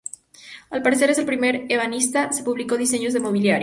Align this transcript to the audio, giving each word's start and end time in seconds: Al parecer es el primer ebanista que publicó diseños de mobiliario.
Al 0.71 0.81
parecer 0.81 1.11
es 1.11 1.19
el 1.19 1.27
primer 1.27 1.71
ebanista 1.71 2.31
que 2.35 2.41
publicó 2.41 2.75
diseños 2.75 3.13
de 3.13 3.19
mobiliario. 3.19 3.59